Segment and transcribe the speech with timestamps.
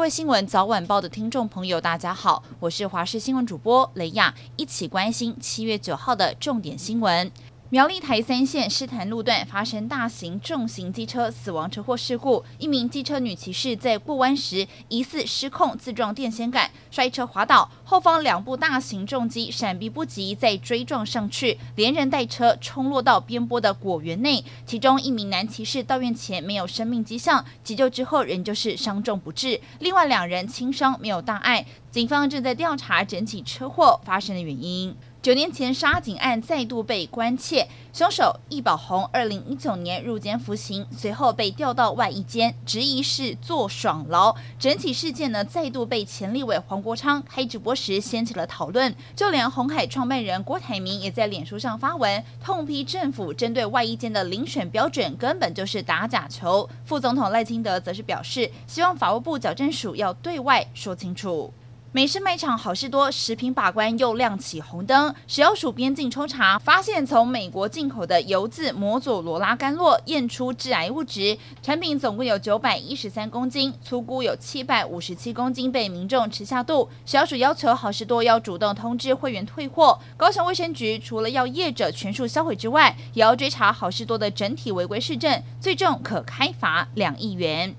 [0.00, 7.30] 各位新闻早晚报的听众朋友，大家好，我是华视新闻主播雷亚，一起关心七月九号的重点新闻。
[7.72, 24.44] 苗栗台三线狮潭路段发生大型重型机车死亡车祸事故，一名机车女骑士在过弯时疑似失控自撞电线杆，摔车滑倒，后方两部大型重机闪避不及，再追撞上去，连人带车冲落到边坡的果园内。
[24.66, 31.64] 其中一名男骑士到院前没有生命迹象，急救之后仍旧是伤重不治，另外两人轻伤没有大碍。
[31.92, 34.96] 警方正在调查整起车祸发生的原因。
[35.22, 44.34] 九年前杀警案再度被关切，凶手易宝红二零一九年入监服刑，随后被调到外役监，质疑是坐爽牢。
[44.58, 56.66] 整起事件呢，再度被前立委黄国昌开直播时掀起了讨论，就连红海创办人郭台铭也在脸书上发文，痛批政府针对外役监的遴选标准根本就是打假球。
[56.86, 61.52] 副总统赖清德则是表示，希望法务部矫正署要对外说清楚。
[61.92, 76.88] 美式卖场好事多食品把关又亮起红灯，食药署边境抽查，发现从美国进口的油渍摩佐罗拉干酪验出致癌物质，产品总共有九百一十三公斤，粗估有七百五十七公斤被民众吃下肚。
[77.04, 79.98] 食药署要求好事多要主动通知会员退货。
[80.16, 87.74] 高雄卫生局除了要业者全数销毁之外，也要追查好事多的整体违规事证，最重可开罚两亿元。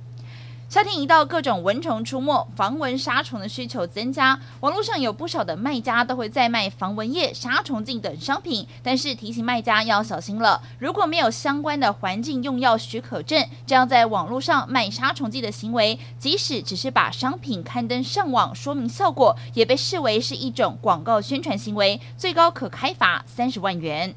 [0.71, 4.39] 夏天一到，各种蚊虫出没，防蚊杀虫的需求增加。
[4.61, 10.61] 网络上有不少的卖家都会在卖防蚊液、杀虫剂等商品，但是提醒卖家要小心了。
[10.79, 24.15] 如果没有相关的环境用药许可证，这样在网络上卖杀虫剂的行为，即使只是把商品刊登上网说明效果，也被视为是一种广告宣传行为，最高可开罚三十万元。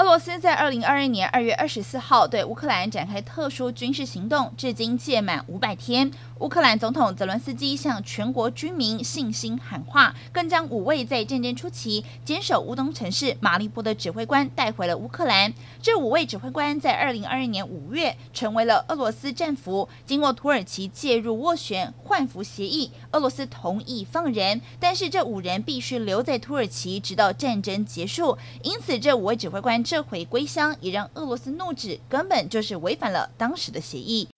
[0.00, 6.10] 俄罗斯在二零二二年二月二十四号对乌克兰展开特殊军事行动，至今届满五百天。
[6.38, 15.52] 乌克兰总统泽伦斯基向全国军民信心喊话，更将五位在战争初期坚守乌东城市马利波的指挥官带回了乌克兰。
[15.82, 28.38] 这五位指挥官在二零二二年五月成为了俄罗斯战俘，经过土耳其介入斡旋换俘协议，俄罗斯同意放人，但是这五人必须留在土耳其直到战争结束。
[28.62, 34.28] 因此，这五位指挥官这回归乡，也让俄罗斯怒指根本就是违反了当时的协议。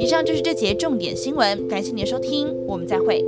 [0.00, 3.22] 以上就是这节重点新闻，感谢您的收听，我们再会。